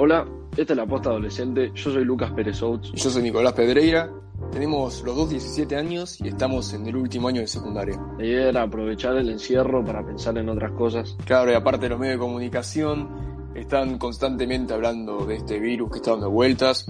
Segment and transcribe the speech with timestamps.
[0.00, 0.24] Hola,
[0.56, 1.72] esta es la posta adolescente.
[1.74, 2.92] Yo soy Lucas Pérez Oates.
[2.92, 4.08] Yo soy Nicolás Pedreira.
[4.52, 8.00] Tenemos los dos 17 años y estamos en el último año de secundaria.
[8.16, 11.16] La idea era aprovechar el encierro para pensar en otras cosas.
[11.24, 13.08] Claro, y aparte los medios de comunicación
[13.56, 16.86] están constantemente hablando de este virus que está dando vueltas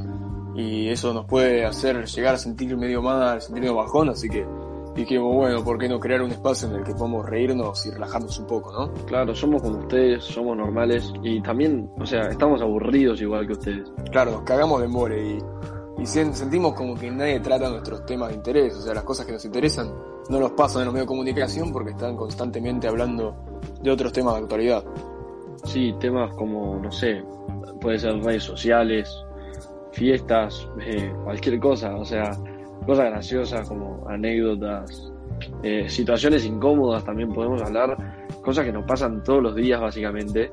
[0.55, 4.47] y eso nos puede hacer llegar a sentir medio mal, sentirnos bajón, así que
[4.99, 8.39] dijimos, bueno, ¿por qué no crear un espacio en el que podamos reírnos y relajarnos
[8.39, 8.93] un poco, no?
[9.05, 13.89] Claro, somos como ustedes, somos normales y también, o sea, estamos aburridos igual que ustedes.
[14.11, 15.39] Claro, nos cagamos de more y,
[15.99, 19.33] y sentimos como que nadie trata nuestros temas de interés, o sea, las cosas que
[19.33, 19.93] nos interesan
[20.29, 23.35] no los pasan en los medios de comunicación porque están constantemente hablando
[23.81, 24.85] de otros temas de actualidad.
[25.65, 27.25] Sí, temas como, no sé,
[27.81, 29.25] puede ser redes sociales,
[29.93, 32.31] fiestas, eh, cualquier cosa, o sea,
[32.87, 35.13] cosas graciosas como anécdotas,
[35.63, 40.53] eh, situaciones incómodas también podemos hablar, cosas que nos pasan todos los días básicamente.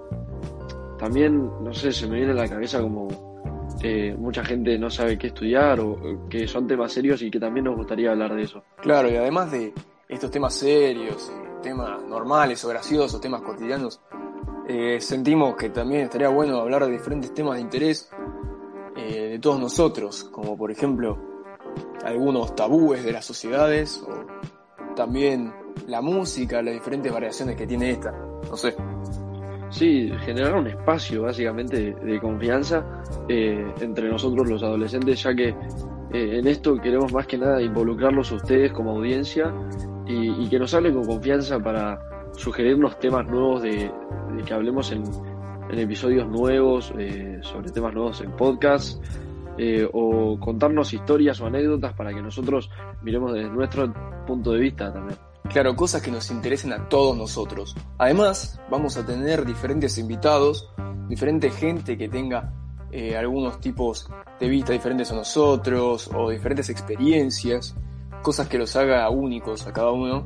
[0.98, 3.08] También, no sé, se me viene a la cabeza como
[3.82, 7.66] eh, mucha gente no sabe qué estudiar o que son temas serios y que también
[7.66, 8.64] nos gustaría hablar de eso.
[8.82, 9.74] Claro, y además de
[10.08, 11.32] estos temas serios,
[11.62, 14.02] temas normales o graciosos, temas cotidianos,
[14.68, 18.10] eh, sentimos que también estaría bueno hablar de diferentes temas de interés
[18.96, 21.35] de todos nosotros, como por ejemplo
[22.06, 25.54] algunos tabúes de las sociedades o también
[25.88, 28.76] la música, las diferentes variaciones que tiene esta, no sé.
[29.70, 35.54] Sí, generar un espacio básicamente de, confianza eh, entre nosotros los adolescentes, ya que
[36.16, 39.54] en esto queremos más que nada involucrarlos a ustedes como audiencia
[40.08, 42.00] y, que nos hablen con confianza para
[42.38, 43.92] sugerirnos temas nuevos de,
[44.46, 45.04] que hablemos en,
[45.72, 49.04] episodios nuevos, eh, sobre temas nuevos en podcast,
[49.58, 52.70] eh, o contarnos historias o anécdotas para que nosotros
[53.02, 53.94] miremos desde nuestro
[54.26, 55.18] punto de vista también.
[55.50, 57.76] Claro, cosas que nos interesen a todos nosotros.
[57.98, 60.70] Además, vamos a tener diferentes invitados,
[61.08, 62.54] diferente gente que tenga
[62.92, 67.76] eh, algunos tipos de vista diferentes a nosotros o diferentes experiencias,
[68.24, 70.26] cosas que los haga únicos a cada uno.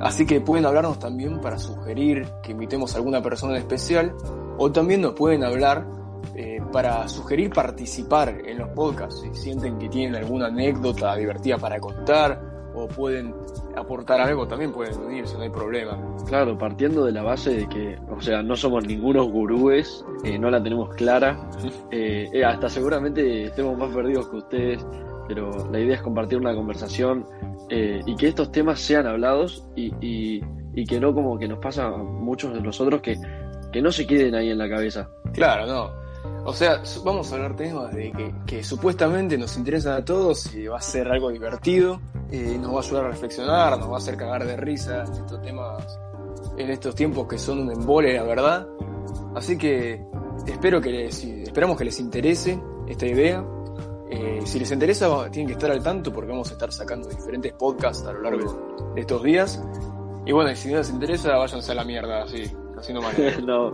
[0.00, 4.14] Así que pueden hablarnos también para sugerir que invitemos a alguna persona especial
[4.58, 5.86] o también nos pueden hablar
[6.34, 9.20] eh, para sugerir participar en los podcasts.
[9.20, 12.40] Si sienten que tienen alguna anécdota divertida para contar
[12.74, 13.34] o pueden
[13.76, 15.98] aportar algo, también pueden unirse, no hay problema.
[16.26, 20.50] Claro, partiendo de la base de que, o sea, no somos ningunos gurúes, eh, no
[20.50, 21.50] la tenemos clara,
[21.90, 24.86] eh, hasta seguramente estemos más perdidos que ustedes,
[25.28, 27.26] pero la idea es compartir una conversación
[27.68, 30.40] eh, y que estos temas sean hablados y,
[30.86, 33.18] que no como que nos pasa a muchos de nosotros que,
[33.70, 35.08] que no se queden ahí en la cabeza.
[35.32, 36.01] Claro, no.
[36.44, 40.78] O sea, vamos a hablar temas de que, supuestamente nos interesan a todos y va
[40.78, 44.16] a ser algo divertido, eh, nos va a ayudar a reflexionar, nos va a hacer
[44.16, 45.98] cagar de risa en estos temas,
[46.56, 48.66] en estos tiempos que son un embole, la verdad.
[49.34, 50.04] Así que
[50.46, 53.44] espero que les, esperamos que les interese esta idea
[54.14, 57.50] eh, si les interesa, tienen que estar al tanto porque vamos a estar sacando diferentes
[57.54, 59.62] podcasts a lo largo de estos días.
[60.26, 62.44] Y bueno, si no les interesa, váyanse a la mierda, así,
[62.78, 63.14] así nomás.
[63.42, 63.72] no,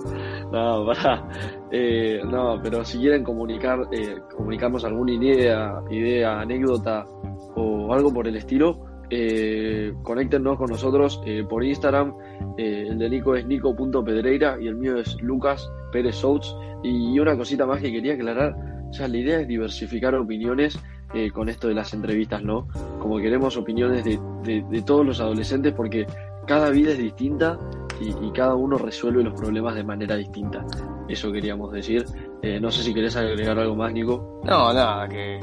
[0.52, 1.28] no, para.
[1.70, 7.06] Eh, no, pero si quieren comunicar, eh, comunicarnos alguna idea, idea, anécdota
[7.54, 12.14] o algo por el estilo, eh, conéctenos con nosotros por Instagram.
[12.56, 16.54] el de Nico es nico.pedreira y el mío es Lucas Pérez Souts.
[16.82, 18.54] Y una cosita más que quería aclarar
[18.88, 20.78] o sea, la idea es diversificar opiniones
[21.14, 22.68] eh, con esto de las entrevistas, ¿no?
[22.98, 26.06] Como queremos opiniones de, de, todos los adolescentes porque
[26.46, 27.58] cada vida es distinta
[28.00, 30.64] y, cada uno resuelve los problemas de manera distinta.
[31.08, 32.04] Eso queríamos decir.
[32.42, 34.40] Eh, no sé si querés agregar algo más, Nico.
[34.44, 35.40] No, nada, que,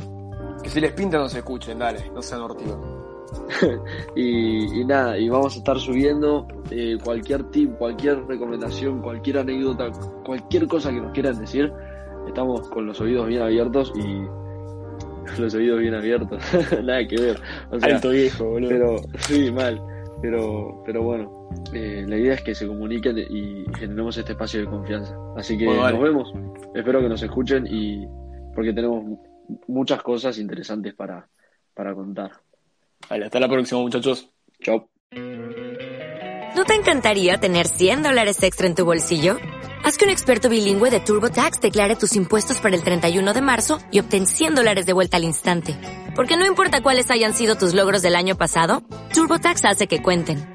[0.63, 2.77] que si les pinta no se escuchen, dale, no sean ortivos.
[4.15, 9.91] y, y, nada, y vamos a estar subiendo eh, cualquier tip, cualquier recomendación, cualquier anécdota,
[10.23, 11.71] cualquier cosa que nos quieran decir
[12.27, 14.25] estamos con los oídos bien abiertos y
[15.41, 16.41] los oídos bien abiertos,
[16.83, 17.39] nada que ver.
[17.81, 18.69] Alto viejo, boludo.
[18.69, 19.81] Pero, sí, mal.
[20.21, 24.65] Pero, pero bueno, eh, la idea es que se comuniquen y generemos este espacio de
[24.67, 25.15] confianza.
[25.35, 26.33] Así que nos vemos.
[26.73, 28.05] Espero que nos escuchen y
[28.53, 29.19] porque tenemos
[29.67, 31.27] muchas cosas interesantes para,
[31.73, 32.31] para contar.
[33.09, 34.29] Vale, hasta la próxima, muchachos.
[34.61, 34.89] Chao.
[36.55, 39.37] ¿No te encantaría tener 100 dólares extra en tu bolsillo?
[39.83, 43.77] Haz que un experto bilingüe de TurboTax declare tus impuestos para el 31 de marzo
[43.91, 45.77] y obtén 100 dólares de vuelta al instante.
[46.15, 48.81] Porque no importa cuáles hayan sido tus logros del año pasado,
[49.13, 50.54] TurboTax hace que cuenten.